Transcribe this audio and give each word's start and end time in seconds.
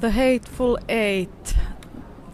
The 0.00 0.10
Hateful 0.10 0.76
Eight, 0.88 1.56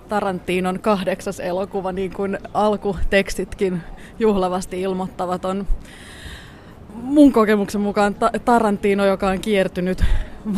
Tarantinon 0.08 0.80
kahdeksas 0.80 1.41
elokuva, 1.41 1.92
niin 1.92 2.12
kuin 2.12 2.38
alkutekstitkin 2.54 3.80
juhlavasti 4.18 4.80
ilmoittavat, 4.80 5.45
on 5.45 5.67
mun 6.95 7.33
kokemuksen 7.33 7.80
mukaan 7.80 8.17
Tarantino, 8.45 9.07
joka 9.07 9.29
on 9.29 9.41
kiertynyt 9.41 10.04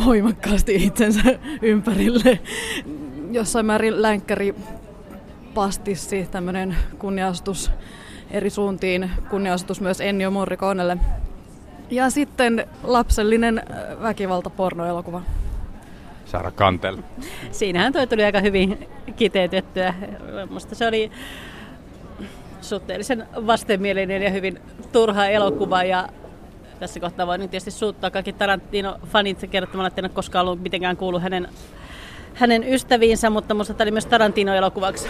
voimakkaasti 0.05 0.75
itsensä 0.75 1.39
ympärille. 1.61 2.39
Jossain 3.31 3.65
määrin 3.65 4.01
länkkäri 4.01 4.55
pastissi, 5.53 6.27
tämmöinen 6.31 6.75
kunniastus 6.99 7.71
eri 8.31 8.49
suuntiin, 8.49 9.11
kunniastus 9.29 9.81
myös 9.81 10.01
Ennio 10.01 10.31
Morriconelle. 10.31 10.97
Ja 11.91 12.09
sitten 12.09 12.67
lapsellinen 12.83 13.57
äh, 13.57 14.01
väkivalta-pornoelokuva. 14.01 15.21
Sara 16.25 16.51
Kantel. 16.51 16.97
Siinähän 17.51 17.93
toi 17.93 18.07
tuli 18.07 18.23
aika 18.23 18.39
hyvin 18.39 18.87
kiteytettyä. 19.15 19.93
Musta 20.49 20.75
se 20.75 20.87
oli 20.87 21.11
suhteellisen 22.61 23.27
vastenmielinen 23.47 24.21
ja 24.21 24.29
hyvin 24.29 24.61
turha 24.91 25.27
elokuva 25.27 25.83
ja 25.83 26.09
tässä 26.79 26.99
kohtaa 26.99 27.27
voin 27.27 27.41
tietysti 27.41 27.71
suuttaa 27.71 28.11
kaikki 28.11 28.31
Tarantino-fanit 28.33 29.47
kertomalla, 29.51 29.87
että 29.87 30.01
en 30.01 30.05
ole 30.05 30.11
koskaan 30.13 30.47
ollut 30.47 30.61
mitenkään 30.61 30.97
kuullut 30.97 31.21
hänen, 31.21 31.47
hänen 32.33 32.73
ystäviinsä, 32.73 33.29
mutta 33.29 33.53
minusta 33.53 33.73
tämä 33.73 33.85
oli 33.85 33.91
myös 33.91 34.05
Tarantino-elokuvaksi 34.05 35.09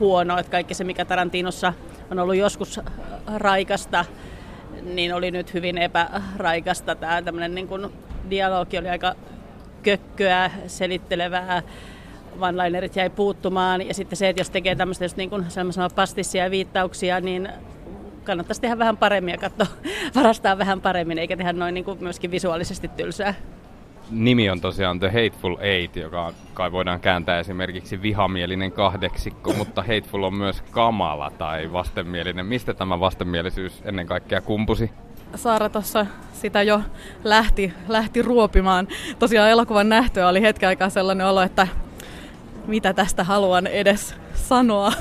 huono, 0.00 0.38
että 0.38 0.52
kaikki 0.52 0.74
se 0.74 0.84
mikä 0.84 1.04
Tarantinossa 1.04 1.72
on 2.10 2.18
ollut 2.18 2.36
joskus 2.36 2.80
raikasta, 3.36 4.04
niin 4.82 5.14
oli 5.14 5.30
nyt 5.30 5.54
hyvin 5.54 5.78
epäraikasta. 5.78 6.94
Tämä 6.94 7.22
tämmöinen 7.22 7.54
niin 7.54 7.68
kuin 7.68 7.86
dialogi 8.30 8.78
oli 8.78 8.88
aika 8.88 9.14
kökköä, 9.86 10.50
selittelevää, 10.66 11.62
one-linerit 12.40 12.96
jäi 12.96 13.10
puuttumaan. 13.10 13.88
Ja 13.88 13.94
sitten 13.94 14.16
se, 14.16 14.28
että 14.28 14.40
jos 14.40 14.50
tekee 14.50 14.74
tämmöistä 14.74 15.04
just 15.04 15.16
niin 15.16 15.30
kuin 15.30 15.44
pastissia 15.94 16.44
ja 16.44 16.50
viittauksia, 16.50 17.20
niin 17.20 17.48
kannattaisi 18.24 18.60
tehdä 18.60 18.78
vähän 18.78 18.96
paremmin 18.96 19.32
ja 19.32 19.38
katsoa, 19.38 19.66
varastaa 20.14 20.58
vähän 20.58 20.80
paremmin, 20.80 21.18
eikä 21.18 21.36
tehdä 21.36 21.52
noin 21.52 21.74
niin 21.74 21.84
kuin 21.84 21.98
myöskin 22.00 22.30
visuaalisesti 22.30 22.88
tylsää. 22.88 23.34
Nimi 24.10 24.50
on 24.50 24.60
tosiaan 24.60 24.98
The 25.00 25.08
Hateful 25.08 25.56
Eight, 25.60 25.96
joka 25.96 26.32
kai 26.54 26.72
voidaan 26.72 27.00
kääntää 27.00 27.38
esimerkiksi 27.38 28.02
vihamielinen 28.02 28.72
kahdeksikko, 28.72 29.52
mutta 29.58 29.82
hateful 29.82 30.22
on 30.22 30.34
myös 30.34 30.62
kamala 30.70 31.30
tai 31.30 31.72
vastenmielinen. 31.72 32.46
Mistä 32.46 32.74
tämä 32.74 33.00
vastenmielisyys 33.00 33.82
ennen 33.84 34.06
kaikkea 34.06 34.40
kumpusi? 34.40 34.90
Saara 35.34 35.68
tuossa 35.68 36.06
sitä 36.32 36.62
jo 36.62 36.80
lähti, 37.24 37.72
lähti 37.88 38.22
ruopimaan. 38.22 38.88
Tosiaan 39.18 39.50
elokuvan 39.50 39.88
nähtöä 39.88 40.28
oli 40.28 40.42
hetken 40.42 40.68
aikaa 40.68 40.90
sellainen 40.90 41.26
olo, 41.26 41.42
että 41.42 41.68
mitä 42.66 42.92
tästä 42.92 43.24
haluan 43.24 43.66
edes 43.66 44.14
sanoa. 44.34 44.92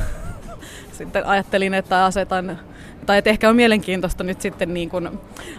Sitten 0.97 1.25
ajattelin, 1.25 1.73
että 1.73 2.05
asetan 2.05 2.59
tai 3.05 3.17
että 3.17 3.29
ehkä 3.29 3.49
on 3.49 3.55
mielenkiintoista 3.55 4.23
nyt 4.23 4.41
sitten 4.41 4.73
niin 4.73 4.89
kuin 4.89 5.09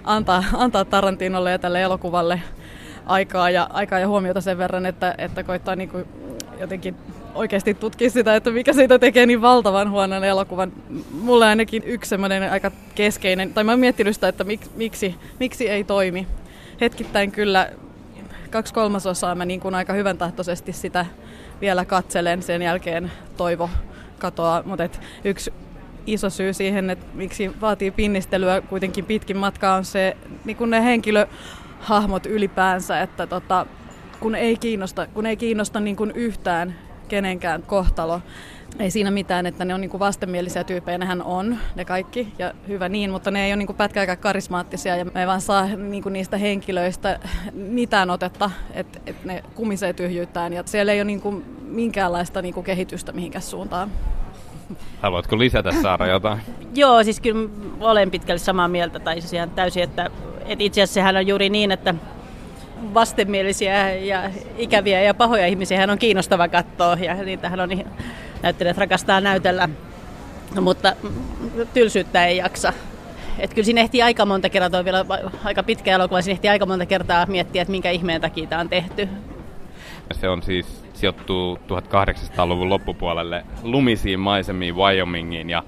antaa, 0.05 0.44
antaa 0.53 0.84
Tarantinolle 0.84 1.50
ja 1.50 1.59
tälle 1.59 1.83
elokuvalle 1.83 2.42
aikaa 3.06 3.50
ja, 3.50 3.69
aikaa 3.72 3.98
ja 3.98 4.09
huomiota 4.09 4.41
sen 4.41 4.59
verran, 4.59 4.87
että, 4.87 5.14
että 5.19 5.42
koittaa 5.42 5.77
niin 5.77 5.89
kuin 5.89 6.05
jotenkin 6.61 6.97
oikeasti 7.37 7.75
tutkia 7.75 8.11
sitä, 8.11 8.37
että 8.37 8.51
mikä 8.51 8.73
siitä 8.73 8.98
tekee 8.98 9.27
niin 9.27 9.42
valtavan 9.42 9.91
huonon 9.91 10.25
elokuvan. 10.25 10.73
Mulla 11.11 11.47
ainakin 11.47 11.83
yksi 11.87 12.09
semmoinen 12.09 12.53
aika 12.53 12.70
keskeinen, 12.95 13.55
tai 13.55 13.65
mä 13.65 13.73
oon 13.73 13.81
miettinyt 13.81 14.15
sitä, 14.15 14.28
että 14.28 14.45
mik, 14.45 14.61
miksi, 14.77 15.15
miksi 15.41 15.69
ei 15.69 15.84
toimi. 15.84 16.27
Hetkittäin 16.81 17.33
kyllä 17.33 17.70
kaksi 18.51 18.75
kolmasosaa 18.75 19.34
mä 19.34 19.45
niin 19.45 19.61
kuin 19.61 19.75
aika 19.75 19.93
hyvän 19.93 20.19
tahtoisesti 20.19 20.73
sitä 20.73 21.06
vielä 21.61 21.84
katselen, 21.84 22.43
sen 22.43 22.62
jälkeen 22.62 23.12
toivo 23.37 23.71
katoaa, 24.19 24.62
mutta 24.62 24.89
yksi 25.25 25.53
iso 26.06 26.31
syy 26.31 26.53
siihen, 26.53 26.91
että 26.91 27.06
miksi 27.15 27.50
vaatii 27.61 27.91
pinnistelyä 27.91 28.60
kuitenkin 28.60 29.05
pitkin 29.05 29.37
matkaa 29.37 29.77
on 29.77 29.84
se 29.84 30.16
niin 30.44 30.56
kuin 30.56 30.71
ne 30.71 30.84
henkilöhahmot 30.84 32.27
ylipäänsä, 32.27 33.00
että 33.00 33.27
tota, 33.27 33.66
kun 34.21 34.34
ei 34.34 34.56
kiinnosta, 34.56 35.06
kun 35.06 35.27
ei 35.27 35.37
kiinnosta 35.37 35.81
niin 35.81 35.97
kuin 35.97 36.10
yhtään 36.10 36.75
kenenkään 37.09 37.62
kohtalo, 37.62 38.21
ei 38.78 38.91
siinä 38.91 39.11
mitään, 39.11 39.47
että 39.47 39.65
ne 39.65 39.75
on 39.75 39.81
niinku 39.81 39.99
vastenmielisiä 39.99 40.65
tyyppejä, 40.65 40.99
nehän 40.99 41.22
on 41.22 41.59
ne 41.75 41.84
kaikki 41.84 42.33
ja 42.39 42.53
hyvä 42.69 42.89
niin, 42.89 43.11
mutta 43.11 43.31
ne 43.31 43.47
ei 43.47 43.50
ole 43.50 43.56
niinku 43.56 43.72
pätkääkään 43.72 44.19
karismaattisia 44.19 44.97
ja 44.97 45.05
me 45.05 45.21
ei 45.21 45.27
vaan 45.27 45.41
saa 45.41 45.66
niinku 45.66 46.09
niistä 46.09 46.37
henkilöistä 46.37 47.21
mitään 47.53 48.11
otetta, 48.11 48.50
että 48.75 49.00
et 49.06 49.25
ne 49.25 49.43
kumisee 49.55 49.93
tyhjyyttään 49.93 50.53
ja 50.53 50.62
siellä 50.66 50.93
ei 50.93 50.99
ole 50.99 51.05
niinku 51.05 51.43
minkäänlaista 51.61 52.43
niinku 52.43 52.62
kehitystä 52.62 53.12
mihinkään 53.12 53.43
suuntaan. 53.43 53.91
Haluatko 55.03 55.39
lisätä 55.39 55.72
Saara 55.83 56.06
jotain? 56.06 56.41
Joo, 56.75 57.05
siis 57.05 57.21
kyllä 57.21 57.49
olen 57.81 58.11
pitkälle 58.11 58.39
samaa 58.39 58.69
mieltä, 58.69 58.99
tai 58.99 59.21
siis 59.21 59.33
ihan 59.33 59.50
täysin, 59.50 59.83
että, 59.83 60.11
että 60.47 60.65
itse 60.65 60.83
asiassa 60.83 60.95
sehän 60.95 61.16
on 61.16 61.27
juuri 61.27 61.50
niin, 61.50 61.72
että 61.72 61.95
vastenmielisiä 62.94 63.94
ja 63.94 64.31
ikäviä 64.59 65.03
ja 65.03 65.14
pahoja 65.14 65.47
ihmisiä 65.47 65.78
hän 65.78 65.91
on 65.91 65.98
kiinnostava 65.98 66.48
katsoa, 66.48 66.97
ja 67.00 67.14
niitähän 67.14 67.60
on 67.60 67.70
näyttelijät 68.42 68.78
rakastaa 68.78 69.20
näytellä, 69.20 69.69
mutta 70.60 70.92
tylsyyttä 71.75 72.26
ei 72.26 72.36
jaksa. 72.36 72.72
Et 73.38 73.54
kyllä 73.54 73.65
siinä 73.65 73.81
ehtii 73.81 74.03
aika 74.03 74.26
monta 74.26 74.48
kertaa, 74.48 74.84
vielä 74.84 75.04
aika 75.44 75.62
pitkä 75.62 75.92
elokuva, 75.94 76.22
siinä 76.22 76.34
ehtii 76.34 76.50
aika 76.50 76.66
monta 76.66 76.86
kertaa 76.86 77.26
miettiä, 77.26 77.62
että 77.62 77.72
minkä 77.72 77.91
ihmeen 77.91 78.20
takia 78.20 78.47
tämä 78.47 78.60
on 78.60 78.69
tehty. 78.69 79.09
Se 80.12 80.28
on 80.28 80.42
siis 80.42 80.84
sijoittuu 80.94 81.59
1800-luvun 81.69 82.69
loppupuolelle 82.69 83.44
lumisiin 83.62 84.20
maisemiin 84.20 84.76
Wyomingiin 84.76 85.50
ja 85.50 85.62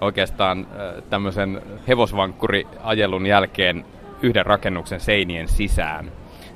oikeastaan 0.00 0.66
tämmöisen 1.10 1.62
hevosvankkuriajelun 1.88 3.26
jälkeen 3.26 3.84
yhden 4.22 4.46
rakennuksen 4.46 5.00
seinien 5.00 5.48
sisään. 5.48 6.12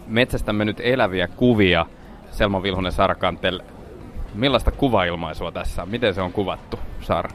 Metsästämme 0.07 0.65
nyt 0.65 0.81
eläviä 0.81 1.29
kuvia. 1.29 1.87
Selma 2.31 2.63
Vilhunen 2.63 2.93
Sarkantel, 2.93 3.61
millaista 4.35 4.71
kuvailmaisua 4.71 5.53
tässä 5.53 5.87
Miten 5.87 6.15
se 6.15 6.23
on 6.23 6.33
kuvattu, 6.33 6.79
Saara? 7.01 7.31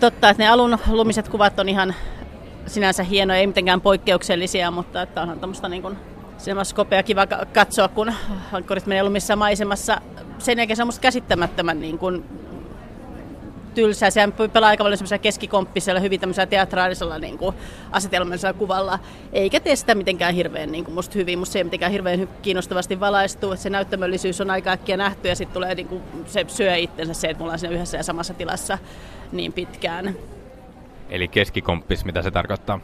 Totta, 0.00 0.30
että 0.30 0.42
ne 0.42 0.48
alun 0.48 0.78
lumiset 0.90 1.28
kuvat 1.28 1.58
on 1.58 1.68
ihan 1.68 1.94
sinänsä 2.66 3.02
hienoja, 3.02 3.40
ei 3.40 3.46
mitenkään 3.46 3.80
poikkeuksellisia, 3.80 4.70
mutta 4.70 5.02
että 5.02 5.22
onhan 5.22 5.40
tämmöistä 5.40 5.68
niin 5.68 5.82
kuin 5.82 5.96
skopea 6.62 7.02
kiva 7.02 7.26
katsoa, 7.54 7.88
kun 7.88 8.12
hankkurit 8.52 8.86
menee 8.86 9.02
lumissa 9.02 9.36
maisemassa. 9.36 10.00
Sen 10.38 10.58
jälkeen 10.58 10.76
se 10.76 10.82
on 10.82 10.88
musta 10.88 11.00
käsittämättömän 11.00 11.80
niin 11.80 11.98
kuin 11.98 12.24
tylsää. 13.76 14.10
Sehän 14.10 14.32
pelaa 14.52 14.70
aika 14.70 14.84
paljon 14.84 15.20
keskikomppisella, 15.22 16.00
hyvin 16.00 16.20
tämmöisellä 16.20 16.46
teatraalisella 16.46 17.18
niin 17.18 17.38
kuin 17.38 17.56
asetelmallisella 17.92 18.58
kuvalla, 18.58 18.98
eikä 19.32 19.60
tee 19.60 19.76
sitä 19.76 19.94
mitenkään 19.94 20.34
hirveän 20.34 20.72
niin 20.72 20.84
kuin 20.84 20.94
musta 20.94 21.14
hyvin. 21.14 21.38
Musta 21.38 21.52
se 21.52 21.58
ei 21.58 21.64
mitenkään 21.64 21.92
hirveän 21.92 22.28
kiinnostavasti 22.42 23.00
valaistu, 23.00 23.56
se 23.56 23.70
näyttämöllisyys 23.70 24.40
on 24.40 24.50
aika 24.50 24.70
äkkiä 24.70 24.96
nähty 24.96 25.28
ja 25.28 25.36
sitten 25.36 25.54
tulee 25.54 25.74
niin 25.74 25.88
kuin, 25.88 26.02
se 26.26 26.44
syö 26.48 26.76
itsensä 26.76 27.14
se, 27.14 27.28
että 27.28 27.40
mulla 27.40 27.52
on 27.52 27.58
siinä 27.58 27.74
yhdessä 27.74 27.96
ja 27.96 28.02
samassa 28.02 28.34
tilassa 28.34 28.78
niin 29.32 29.52
pitkään. 29.52 30.14
Eli 31.10 31.28
keskikomppis, 31.28 32.04
mitä 32.04 32.22
se 32.22 32.30
tarkoittaa? 32.30 32.80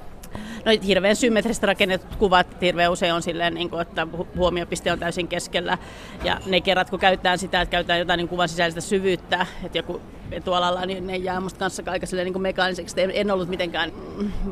No, 0.64 0.72
hirveän 0.86 1.16
symmetristä 1.16 1.66
rakennetut 1.66 2.16
kuvat 2.16 2.46
hirveän 2.60 2.92
usein 2.92 3.14
on 3.14 3.22
silleen, 3.22 3.54
niin 3.54 3.70
kuin, 3.70 3.82
että 3.82 4.06
huomiopiste 4.36 4.92
on 4.92 4.98
täysin 4.98 5.28
keskellä. 5.28 5.78
Ja 6.24 6.40
ne 6.46 6.60
kerrat, 6.60 6.90
kun 6.90 6.98
käytetään 6.98 7.38
sitä, 7.38 7.60
että 7.60 7.70
käytetään 7.70 7.98
jotain 7.98 8.18
niin 8.18 8.28
kuvan 8.28 8.48
sisäistä 8.48 8.80
syvyyttä, 8.80 9.46
että 9.64 9.78
joku 9.78 10.00
etualalla, 10.32 10.86
niin 10.86 11.06
ne 11.06 11.16
jää 11.16 11.40
musta 11.40 11.58
kanssa 11.58 11.82
aika 11.86 12.06
silleen, 12.06 12.24
niin 12.24 12.32
kuin 12.32 12.42
mekaaniseksi. 12.42 12.96
En 13.12 13.30
ollut 13.30 13.48
mitenkään 13.48 13.92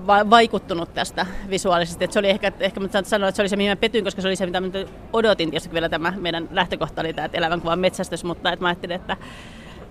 va- 0.06 0.30
vaikuttunut 0.30 0.94
tästä 0.94 1.26
visuaalisesti. 1.50 2.04
Että 2.04 2.12
se 2.12 2.18
oli 2.18 2.28
ehkä, 2.28 2.52
ehkä 2.60 2.80
mä 2.80 2.88
sanoa, 3.02 3.28
että 3.28 3.36
se 3.36 3.42
oli 3.42 3.48
se, 3.48 3.56
mihin 3.56 3.70
mä 3.70 3.76
petyin, 3.76 4.04
koska 4.04 4.22
se 4.22 4.28
oli 4.28 4.36
se, 4.36 4.46
mitä 4.46 4.60
mä 4.60 4.68
odotin. 5.12 5.50
Tietysti 5.50 5.74
vielä 5.74 5.88
tämä 5.88 6.12
meidän 6.16 6.48
lähtökohta 6.50 7.00
oli 7.00 7.12
tämä, 7.12 7.26
että 7.26 7.38
elävän 7.38 7.60
kuvan 7.60 7.78
metsästys, 7.78 8.24
mutta 8.24 8.52
että 8.52 8.64
mä 8.64 8.68
ajattelin, 8.68 8.96
että 8.96 9.16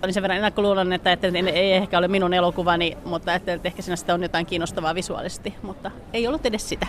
olin 0.02 0.14
sen 0.14 0.22
verran 0.22 0.36
ennakkoluuloinen, 0.36 0.92
että, 0.92 1.12
että 1.12 1.26
ei 1.52 1.72
ehkä 1.72 1.98
ole 1.98 2.08
minun 2.08 2.34
elokuvani, 2.34 2.96
mutta 3.04 3.34
että, 3.34 3.52
että 3.52 3.68
ehkä 3.68 3.82
siinä 3.82 3.96
sitä 3.96 4.14
on 4.14 4.22
jotain 4.22 4.46
kiinnostavaa 4.46 4.94
visuaalisesti, 4.94 5.54
mutta 5.62 5.90
ei 6.12 6.26
ollut 6.26 6.46
edes 6.46 6.68
sitä. 6.68 6.86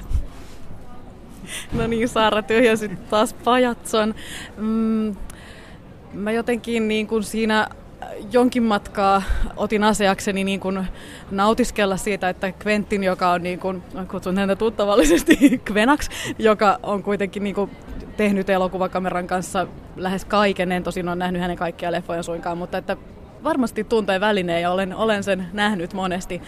No 1.74 1.88
niin, 1.88 2.10
Saara 2.10 2.42
tyhjäsi 2.42 2.92
taas 3.10 3.34
pajatson. 3.34 4.16
Mm, 4.58 5.16
mä 6.13 6.31
jotenkin 6.31 6.88
niin 6.88 7.08
kuin 7.08 7.24
siinä 7.24 7.68
jonkin 8.31 8.63
matkaa 8.63 9.22
otin 9.57 9.84
asiakseni 9.84 10.44
niin 10.44 10.60
kuin 10.60 10.88
nautiskella 11.31 11.98
siitä, 11.98 12.30
että 12.30 12.54
Quentin, 12.66 13.04
joka 13.04 13.31
on 13.31 13.44
niin 13.44 13.60
kuin, 13.60 13.84
kutsun 14.12 14.38
häntä 14.38 14.56
tuttavallisesti 14.56 15.38
Kvenaksi, 15.66 16.10
joka 16.40 16.80
on 16.84 17.04
kuitenkin 17.04 17.44
niin 17.44 17.56
kuin 17.56 17.72
tehnyt 18.18 18.50
elokuvakameran 18.50 19.28
kanssa 19.28 19.68
lähes 19.96 20.25
kaiken. 20.25 20.72
En 20.72 20.84
tosin 20.84 21.08
ole 21.08 21.16
nähnyt 21.16 21.42
hänen 21.42 21.58
kaikkia 21.58 21.92
leffoja 21.92 22.24
suinkaan, 22.24 22.58
mutta 22.58 22.78
että 22.78 22.98
varmasti 23.44 23.84
tunteen 23.84 24.22
väline 24.22 24.60
ja 24.60 24.72
olen, 24.72 24.96
olen 24.96 25.24
sen 25.24 25.48
nähnyt 25.54 25.94
monesti, 25.94 26.42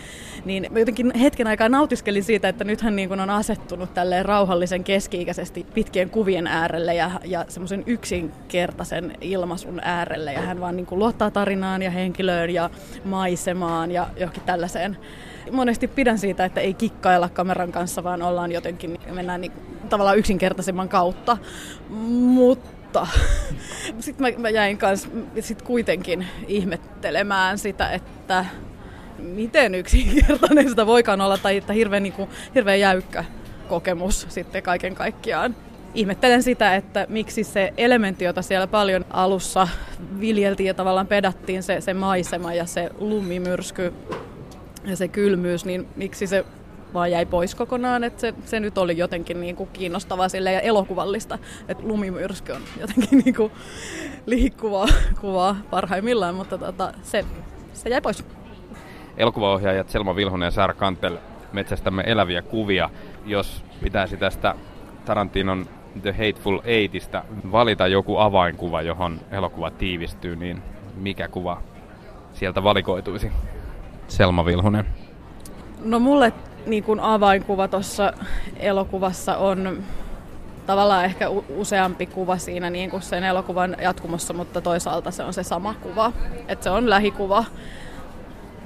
niin 0.46 0.68
jotenkin 0.76 1.16
hetken 1.16 1.48
aikaa 1.48 1.70
nautiskelin 1.70 2.24
siitä, 2.24 2.50
että 2.50 2.64
nythän 2.64 2.96
niin 2.96 3.20
on 3.20 3.30
asettunut 3.30 3.94
tälleen 3.94 4.26
rauhallisen 4.26 4.84
keski-ikäisesti 4.84 5.66
pitkien 5.74 6.10
kuvien 6.10 6.48
äärelle 6.48 6.96
ja, 6.96 7.12
ja 7.26 7.46
semmoisen 7.48 7.84
yksinkertaisen 7.86 9.18
ilmaisun 9.22 9.80
äärelle. 9.84 10.34
Ja 10.34 10.42
hän 10.42 10.60
vaan 10.60 10.76
niin 10.76 10.88
luottaa 10.92 11.32
tarinaan 11.32 11.82
ja 11.82 11.92
henkilöön 11.92 12.50
ja 12.50 12.70
maisemaan 13.06 13.92
ja 13.92 14.08
johonkin 14.18 14.44
tällaiseen. 14.44 14.98
Monesti 15.52 15.88
pidän 15.88 16.20
siitä, 16.20 16.46
että 16.46 16.62
ei 16.62 16.74
kikkailla 16.74 17.30
kameran 17.30 17.72
kanssa, 17.72 18.04
vaan 18.04 18.22
ollaan 18.22 18.52
jotenkin, 18.52 19.00
mennään 19.12 19.42
niin, 19.42 19.52
tavallaan 19.94 20.18
yksinkertaisemman 20.18 20.90
kautta. 20.90 21.38
Mutta 21.90 23.08
sitten 24.00 24.34
mä, 24.34 24.42
mä 24.42 24.50
jäin 24.50 24.78
kanssa 24.78 25.10
sit 25.40 25.62
kuitenkin 25.62 26.28
ihmettelemään 26.48 27.58
sitä, 27.58 27.90
että 27.90 28.46
miten 29.20 29.76
yksinkertainen 29.76 30.70
sitä 30.70 30.86
voikaan 30.86 31.22
olla, 31.22 31.38
tai 31.38 31.58
että 31.58 31.74
hirveän, 31.74 32.04
niin 32.04 32.14
kuin, 32.14 32.30
hirveän 32.56 32.80
jäykkä 32.80 33.26
kokemus 33.70 34.26
sitten 34.30 34.64
kaiken 34.64 34.96
kaikkiaan. 34.96 35.56
Ihmettelen 35.94 36.44
sitä, 36.44 36.76
että 36.76 37.06
miksi 37.10 37.44
se 37.44 37.74
elementti, 37.78 38.26
jota 38.26 38.42
siellä 38.42 38.68
paljon 38.68 39.06
alussa 39.10 39.68
viljeltiin 40.20 40.68
ja 40.68 40.74
tavallaan 40.74 41.08
pedattiin, 41.08 41.64
se, 41.64 41.82
se 41.82 41.94
maisema 41.94 42.54
ja 42.54 42.66
se 42.66 42.90
lumimyrsky 42.98 43.94
ja 44.86 44.96
se 44.96 45.08
kylmyys, 45.08 45.66
niin 45.66 45.88
miksi 45.96 46.28
se 46.28 46.46
vaan 46.94 47.12
jäi 47.12 47.26
pois 47.26 47.56
kokonaan, 47.56 48.04
että 48.04 48.22
se, 48.22 48.34
se 48.46 48.60
nyt 48.60 48.78
oli 48.78 48.98
jotenkin 48.98 49.42
niin 49.42 49.56
kuin 49.56 49.70
kiinnostavaa 49.74 50.30
sille 50.30 50.52
ja 50.52 50.60
elokuvallista, 50.60 51.40
että 51.68 51.84
lumimyrsky 51.88 52.52
on 52.52 52.62
jotenkin 52.80 53.20
niin 53.26 53.36
kuin 53.36 53.52
liikkuvaa 54.26 54.88
kuvaa 55.22 55.56
parhaimmillaan, 55.70 56.36
mutta 56.36 56.58
tota, 56.58 56.94
se, 57.02 57.26
se 57.74 57.90
jäi 57.90 58.02
pois. 58.02 58.26
Elokuvaohjaajat 59.18 59.90
Selma 59.90 60.16
Vilhonen 60.16 60.48
ja 60.48 60.52
Saara 60.52 60.74
Kantel 60.74 61.18
metsästämme 61.54 62.04
eläviä 62.06 62.42
kuvia. 62.42 62.90
Jos 63.26 63.64
pitäisi 63.84 64.18
tästä 64.18 64.56
Tarantinon 65.06 65.66
The 66.02 66.12
Hateful 66.12 66.60
Eightistä 66.64 67.24
valita 67.52 67.88
joku 67.88 68.18
avainkuva, 68.18 68.82
johon 68.82 69.20
elokuva 69.32 69.72
tiivistyy, 69.72 70.36
niin 70.36 70.62
mikä 70.96 71.28
kuva 71.28 71.62
sieltä 72.34 72.64
valikoituisi? 72.64 73.32
Selma 74.08 74.46
Vilhunen? 74.46 74.86
No 75.86 76.00
mulle 76.00 76.34
niin 76.66 76.84
kuin 76.84 77.00
avainkuva 77.00 77.68
tuossa 77.68 78.14
elokuvassa 78.60 79.38
on 79.38 79.84
tavallaan 80.66 81.06
ehkä 81.06 81.30
useampi 81.50 82.06
kuva 82.06 82.38
siinä 82.38 82.70
niin 82.70 82.90
kuin 82.90 83.02
sen 83.02 83.24
elokuvan 83.24 83.76
jatkumossa, 83.82 84.34
mutta 84.34 84.62
toisaalta 84.62 85.12
se 85.12 85.24
on 85.24 85.34
se 85.34 85.44
sama 85.44 85.74
kuva. 85.74 86.12
Et 86.48 86.64
se 86.64 86.70
on 86.70 86.90
lähikuva, 86.90 87.46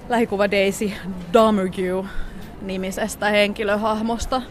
lähikuva 0.09 0.51
Daisy 0.51 0.91
Domergue 1.33 2.05
nimisestä 2.61 3.29
henkilöhahmosta, 3.29 4.41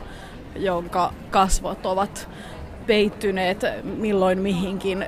jonka 0.56 1.12
kasvot 1.30 1.86
ovat 1.86 2.28
peittyneet 2.86 3.64
milloin 3.82 4.38
mihinkin 4.38 5.04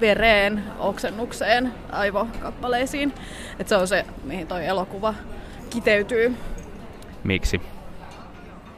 vereen, 0.00 0.64
oksennukseen, 0.78 1.72
aivokappaleisiin. 1.92 3.12
Et 3.58 3.68
se 3.68 3.76
on 3.76 3.88
se, 3.88 4.04
mihin 4.24 4.46
toi 4.46 4.66
elokuva 4.66 5.14
kiteytyy. 5.70 6.36
Miksi? 7.24 7.60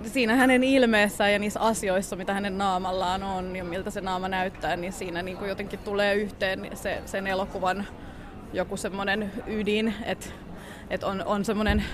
Siinä 0.06 0.34
hänen 0.34 0.64
ilmeessään 0.64 1.32
ja 1.32 1.38
niissä 1.38 1.60
asioissa, 1.60 2.16
mitä 2.16 2.34
hänen 2.34 2.58
naamallaan 2.58 3.22
on 3.22 3.56
ja 3.56 3.64
miltä 3.64 3.90
se 3.90 4.00
naama 4.00 4.28
näyttää, 4.28 4.76
niin 4.76 4.92
siinä 4.92 5.22
niin 5.22 5.36
kuin 5.36 5.48
jotenkin 5.48 5.78
tulee 5.78 6.14
yhteen 6.14 6.70
se, 6.74 7.02
sen 7.06 7.26
elokuvan 7.26 7.86
joku 8.52 8.76
semmoinen 8.76 9.32
ydin, 9.46 9.94
että 10.04 10.26
et 10.90 11.04
on, 11.04 11.22
on 11.26 11.44
semmoinen 11.44 11.84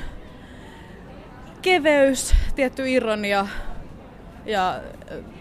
keveys, 1.63 2.35
tietty 2.55 2.91
ironia 2.91 3.47
ja 4.47 4.81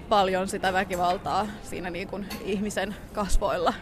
paljon 0.09 0.47
sitä 0.47 0.73
väkivaltaa 0.73 1.47
siinä 1.63 1.89
niin 1.89 2.07
kuin 2.07 2.25
ihmisen 2.45 2.95
kasvoilla. 3.13 3.73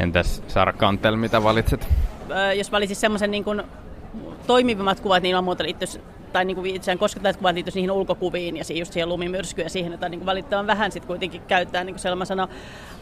Entäs 0.00 0.42
Sara 0.48 0.72
Kantel, 0.72 1.16
mitä 1.16 1.42
valitset? 1.42 1.88
Öö, 2.30 2.52
jos 2.52 2.72
valitsis 2.72 3.00
semmoisen 3.00 3.30
niin 3.30 3.44
kuin 3.44 3.62
toimivimmat 4.46 5.00
kuvat, 5.00 5.22
niin 5.22 5.30
ilman 5.30 5.44
muuta 5.44 5.64
liittyisi 5.64 6.00
tai 6.32 6.44
niin 6.44 6.54
kuin 6.54 6.76
itseään 6.76 6.98
koskettavat 6.98 7.36
kuvat 7.36 7.54
liittyisi 7.54 7.78
niihin 7.78 7.90
ulkokuviin 7.90 8.56
ja 8.56 8.64
just 8.74 8.92
siihen 8.92 9.08
lumimyrskyyn 9.08 9.66
ja 9.66 9.70
siihen, 9.70 9.92
että 9.92 10.08
niin 10.08 10.20
kuin 10.20 10.26
valittavan 10.26 10.66
vähän 10.66 10.92
sitten 10.92 11.06
kuitenkin 11.06 11.42
käyttää, 11.42 11.84
niin 11.84 11.94
kuin 11.94 12.00
Selma 12.00 12.24
sanoi. 12.24 12.48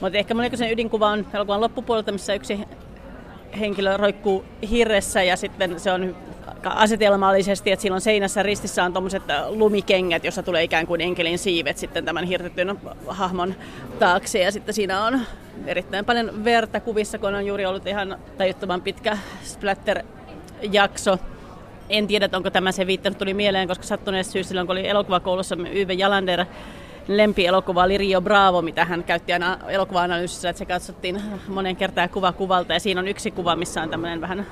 Mutta 0.00 0.18
ehkä 0.18 0.34
mun 0.34 0.44
sen 0.54 0.72
ydinkuva 0.72 1.08
on 1.08 1.26
elokuvan 1.34 1.60
loppupuolelta, 1.60 2.12
missä 2.12 2.34
yksi 2.34 2.60
henkilö 3.60 3.96
roikkuu 3.96 4.44
hirressä 4.70 5.22
ja 5.22 5.36
sitten 5.36 5.80
se 5.80 5.92
on 5.92 6.16
asetelmallisesti, 6.64 7.72
että 7.72 7.82
silloin 7.82 8.00
seinässä 8.00 8.42
ristissä 8.42 8.84
on 8.84 8.92
tuommoiset 8.92 9.22
lumikengät, 9.48 10.24
jossa 10.24 10.42
tulee 10.42 10.62
ikään 10.62 10.86
kuin 10.86 11.00
enkelin 11.00 11.38
siivet 11.38 11.78
sitten 11.78 12.04
tämän 12.04 12.24
hirtetyn 12.24 12.78
hahmon 13.06 13.54
taakse. 13.98 14.38
Ja 14.38 14.52
sitten 14.52 14.74
siinä 14.74 15.04
on 15.04 15.20
erittäin 15.66 16.04
paljon 16.04 16.44
verta 16.44 16.80
kuvissa, 16.80 17.18
kun 17.18 17.34
on 17.34 17.46
juuri 17.46 17.66
ollut 17.66 17.86
ihan 17.86 18.18
tajuttoman 18.38 18.82
pitkä 18.82 19.18
splatter-jakso. 19.42 21.18
En 21.88 22.06
tiedä, 22.06 22.28
onko 22.32 22.50
tämä 22.50 22.72
se 22.72 22.86
viittanut, 22.86 23.18
tuli 23.18 23.34
mieleen, 23.34 23.68
koska 23.68 23.84
sattuneessa 23.84 24.32
syystä 24.32 24.48
silloin, 24.48 24.66
kun 24.66 24.76
oli 24.76 24.88
elokuvakoulussa 24.88 25.56
Yve 25.74 25.92
Jalander 25.92 26.44
lempielokuva 27.08 27.82
oli 27.82 27.98
Rio 27.98 28.20
Bravo, 28.20 28.62
mitä 28.62 28.84
hän 28.84 29.04
käytti 29.04 29.32
aina 29.32 29.58
elokuva-analyysissä, 29.68 30.48
että 30.48 30.58
se 30.58 30.64
katsottiin 30.64 31.22
monen 31.48 31.76
kertaa 31.76 32.08
kuva 32.08 32.32
kuvalta. 32.32 32.72
Ja 32.72 32.80
siinä 32.80 33.00
on 33.00 33.08
yksi 33.08 33.30
kuva, 33.30 33.56
missä 33.56 33.82
on 33.82 33.90
tämmöinen 33.90 34.20
vähän 34.20 34.46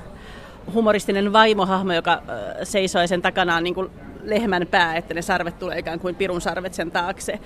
humoristinen 0.73 1.33
vaimohahmo, 1.33 1.93
joka 1.93 2.21
seisoi 2.63 3.07
sen 3.07 3.21
takanaan 3.21 3.63
niin 3.63 3.75
kuin 3.75 3.89
lehmän 4.23 4.67
pää, 4.71 4.95
että 4.95 5.13
ne 5.13 5.21
sarvet 5.21 5.59
tulee 5.59 5.79
ikään 5.79 5.99
kuin 5.99 6.15
pirun 6.15 6.41
sarvet 6.41 6.73
sen 6.73 6.91
taakse. 6.91 7.39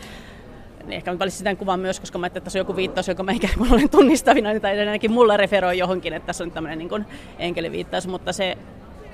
Niin 0.83 0.97
ehkä 0.97 1.11
mä 1.11 1.19
valitsin 1.19 1.43
tämän 1.43 1.57
kuvan 1.57 1.79
myös, 1.79 1.99
koska 1.99 2.17
mä 2.17 2.25
ajattelin, 2.25 2.41
että 2.41 2.45
tässä 2.45 2.59
on 2.59 2.61
joku 2.61 2.75
viittaus, 2.75 3.07
joka 3.07 3.23
mä 3.23 3.31
ikään 3.31 3.53
kuin 3.57 3.73
olen 3.73 3.89
tunnistavina, 3.89 4.59
tai 4.59 4.79
ainakin 4.79 5.11
mulla 5.11 5.37
referoi 5.37 5.77
johonkin, 5.77 6.13
että 6.13 6.27
tässä 6.27 6.43
on 6.43 6.51
tämmöinen 6.51 6.77
niin 6.77 7.05
enkeliviittaus, 7.39 8.07
mutta 8.07 8.33
se, 8.33 8.57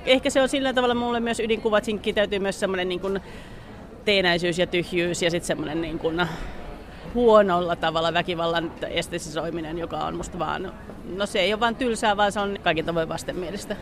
ehkä 0.06 0.30
se 0.30 0.42
on 0.42 0.50
sillä 0.50 0.74
tavalla 0.74 0.96
mulle 0.96 1.20
myös 1.20 1.40
ydinkuva, 1.40 1.78
että 1.78 1.86
siinä 1.86 2.02
kiteytyy 2.02 2.40
myös 2.40 2.60
semmoinen 2.60 2.90
niin 2.90 3.00
kuin 3.00 3.20
teenäisyys 4.06 4.60
ja 4.60 4.68
tyhjyys 4.68 5.22
ja 5.22 5.32
sitten 5.32 5.48
semmoinen 5.48 5.82
niin 5.82 6.00
kuin 6.00 6.28
huonolla 7.14 7.76
tavalla 7.76 8.14
väkivallan 8.14 8.72
estesisoiminen, 8.90 9.78
joka 9.78 9.98
on 9.98 10.16
musta 10.16 10.40
vaan, 10.40 10.74
no 11.16 11.26
se 11.26 11.40
ei 11.40 11.54
ole 11.54 11.60
vaan 11.60 11.76
tylsää, 11.76 12.18
vaan 12.18 12.32
se 12.32 12.40
on 12.40 12.58
kaikin 12.64 12.86
tavoin 12.86 13.10
vastenmielistä. 13.10 13.76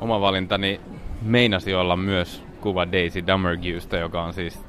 Oma 0.00 0.20
valintani 0.20 0.80
meinasi 1.22 1.74
olla 1.74 1.96
myös 1.96 2.42
kuva 2.60 2.92
Daisy 2.92 3.26
Dummerguesta, 3.26 3.96
joka 3.96 4.22
on 4.22 4.32
siis 4.32 4.60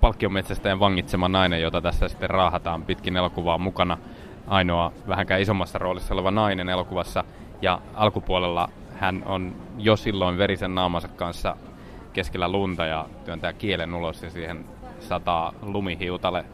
palkkiometsästäjän 0.00 0.80
vangitsema 0.80 1.28
nainen, 1.28 1.62
jota 1.62 1.80
tässä 1.80 2.08
sitten 2.08 2.30
raahataan 2.30 2.82
pitkin 2.82 3.16
elokuvaa 3.16 3.58
mukana. 3.58 3.98
Ainoa 4.46 4.92
vähänkään 5.08 5.40
isommassa 5.40 5.78
roolissa 5.78 6.14
oleva 6.14 6.30
nainen 6.30 6.68
elokuvassa. 6.68 7.24
Ja 7.62 7.80
alkupuolella 7.94 8.68
hän 9.00 9.22
on 9.26 9.56
jo 9.78 9.96
silloin 9.96 10.38
verisen 10.38 10.74
naamansa 10.74 11.08
kanssa 11.08 11.56
keskellä 12.12 12.48
lunta 12.48 12.86
ja 12.86 13.06
työntää 13.24 13.52
kielen 13.52 13.94
ulos 13.94 14.22
ja 14.22 14.30
siihen 14.30 14.64
sataa 15.00 15.52
lumihiutale 15.62 16.44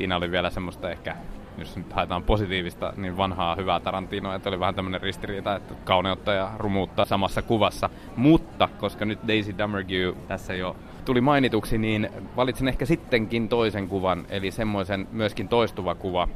siinä 0.00 0.16
oli 0.16 0.30
vielä 0.30 0.50
semmoista 0.50 0.90
ehkä, 0.90 1.16
jos 1.58 1.76
nyt 1.76 1.92
haetaan 1.92 2.22
positiivista, 2.22 2.92
niin 2.96 3.16
vanhaa 3.16 3.54
hyvää 3.54 3.80
Tarantinoa, 3.80 4.34
että 4.34 4.48
oli 4.48 4.60
vähän 4.60 4.74
tämmöinen 4.74 5.00
ristiriita, 5.00 5.56
että 5.56 5.74
kauneutta 5.84 6.32
ja 6.32 6.50
rumuutta 6.58 7.04
samassa 7.04 7.42
kuvassa. 7.42 7.90
Mutta 8.16 8.68
koska 8.78 9.04
nyt 9.04 9.18
Daisy 9.28 9.58
Dummergue 9.58 10.14
tässä 10.28 10.54
jo 10.54 10.76
tuli 11.04 11.20
mainituksi, 11.20 11.78
niin 11.78 12.10
valitsin 12.36 12.68
ehkä 12.68 12.86
sittenkin 12.86 13.48
toisen 13.48 13.88
kuvan, 13.88 14.26
eli 14.28 14.50
semmoisen 14.50 15.08
myöskin 15.12 15.48
toistuva 15.48 15.94
kuva, 15.94 16.28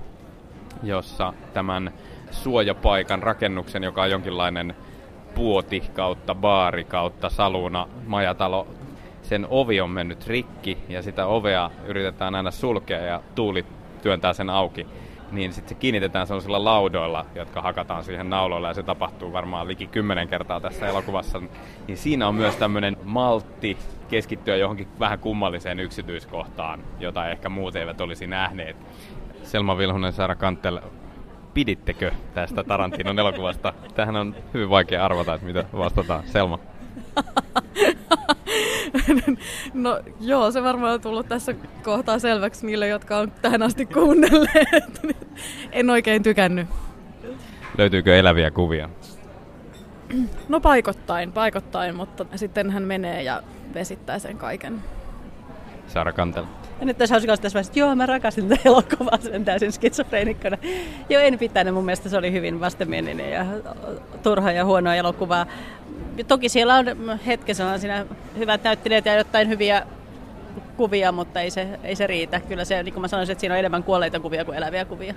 jossa 0.83 1.33
tämän 1.53 1.93
suojapaikan 2.31 3.23
rakennuksen, 3.23 3.83
joka 3.83 4.03
on 4.03 4.11
jonkinlainen 4.11 4.75
puoti 5.35 5.81
kautta 5.95 6.35
baari 6.35 6.85
kautta 6.85 7.29
saluna 7.29 7.89
majatalo 8.07 8.67
sen 9.23 9.47
ovi 9.51 9.81
on 9.81 9.91
mennyt 9.91 10.27
rikki 10.27 10.79
ja 10.89 11.03
sitä 11.03 11.27
ovea 11.27 11.71
yritetään 11.87 12.35
aina 12.35 12.51
sulkea 12.51 12.99
ja 12.99 13.21
tuuli 13.35 13.65
työntää 14.03 14.33
sen 14.33 14.51
auki, 14.51 14.87
niin 15.33 15.53
sitten 15.53 15.69
se 15.69 15.75
kiinnitetään 15.75 16.27
sellaisilla 16.27 16.65
laudoilla, 16.65 17.27
jotka 17.35 17.63
hakataan 17.63 18.05
siihen 18.05 18.31
nauloilla 18.31 18.69
ja 18.69 18.75
se 18.75 18.83
tapahtuu 18.83 19.33
varmaan 19.33 19.69
liki 19.69 19.87
kymmenen 19.87 20.29
kertaa 20.29 20.61
tässä 20.61 20.89
elokuvassa. 20.89 21.43
Niin 21.87 21.99
siinä 21.99 22.29
on 22.29 22.35
myös 22.35 22.57
tämmöinen 22.57 22.97
maltti 23.05 23.77
keskittyä 24.09 24.57
johonkin 24.57 24.89
vähän 25.01 25.19
kummalliseen 25.19 25.81
yksityiskohtaan, 25.81 26.81
jota 27.01 27.29
ehkä 27.31 27.49
muut 27.49 27.77
eivät 27.77 28.01
olisi 28.01 28.27
nähneet. 28.27 28.77
Selma 29.43 29.79
Vilhunen, 29.79 30.13
Saara 30.13 30.35
Kantel, 30.35 30.81
pidittekö 31.55 32.13
tästä 32.35 32.65
Tarantinon 32.65 33.19
elokuvasta? 33.19 33.73
Tähän 33.95 34.17
on 34.17 34.35
hyvin 34.55 34.71
vaikea 34.71 35.05
arvata, 35.05 35.35
että 35.35 35.47
mitä 35.47 35.65
vastataan. 35.77 36.23
Selma. 36.27 36.59
no 39.75 40.01
joo, 40.21 40.51
se 40.51 40.63
varmaan 40.63 40.95
on 40.95 41.01
tullut 41.01 41.29
tässä 41.29 41.55
kohtaa 41.83 42.19
selväksi 42.19 42.67
niille, 42.67 42.89
jotka 42.89 43.19
on 43.19 43.33
tähän 43.43 43.63
asti 43.63 43.87
kuunnelleet. 43.87 45.01
en 45.73 45.91
oikein 45.91 46.23
tykännyt. 46.23 46.69
Löytyykö 47.79 48.19
eläviä 48.19 48.51
kuvia? 48.51 48.89
No 50.49 50.61
paikottain, 50.61 51.33
paikottain, 51.33 51.97
mutta 51.97 52.27
sitten 52.37 52.71
hän 52.71 52.83
menee 52.83 53.23
ja 53.23 53.43
vesittää 53.75 54.19
sen 54.19 54.39
kaiken. 54.39 54.83
Saara 55.87 56.13
Kantela. 56.13 56.64
Ja 56.81 56.87
nyt 56.87 56.99
tässä 56.99 57.15
hauskaa 57.15 57.37
tässä 57.37 57.57
vaiheessa, 57.57 57.71
että 57.71 57.81
joo, 57.81 57.95
mä 57.95 58.07
rakasin 58.07 58.49
tätä 58.49 58.61
elokuvaa 58.65 59.19
sen 59.21 59.45
täysin 59.45 59.73
skitsofreenikkona. 59.73 60.59
Joo, 61.09 61.23
en 61.23 61.39
pitänyt. 61.39 61.75
Mun 61.75 61.85
mielestä 61.85 62.09
se 62.09 62.17
oli 62.17 62.33
hyvin 62.33 62.61
vastenmielinen 62.61 63.31
ja 63.31 63.47
turha 64.23 64.53
ja 64.53 64.65
huono 64.65 64.93
elokuva. 64.93 65.47
Toki 66.29 66.49
siellä 66.49 66.75
on 66.75 67.19
hetkessä 67.27 67.67
on 67.67 67.81
siinä 67.81 68.07
hyvät 68.39 68.65
näyttelijät 68.65 69.07
ja 69.07 69.15
jotain 69.15 69.49
hyviä 69.49 69.87
kuvia, 70.77 71.13
mutta 71.13 71.41
ei 71.41 71.51
se, 71.51 71.69
ei 71.83 71.97
se 71.97 72.07
riitä. 72.07 72.41
Kyllä 72.41 72.65
se, 72.65 72.83
niin 72.83 72.93
kuin 72.93 73.01
mä 73.01 73.09
sanoisin, 73.09 73.33
että 73.33 73.41
siinä 73.41 73.55
on 73.55 73.59
enemmän 73.59 73.83
kuolleita 73.83 74.21
kuvia 74.21 74.45
kuin 74.45 74.59
eläviä 74.59 74.85
kuvia. 74.85 75.15